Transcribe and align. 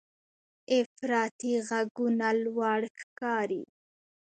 افراطي 0.79 1.53
غږونه 1.67 2.27
لوړ 2.43 2.79
ښکاري. 2.99 3.63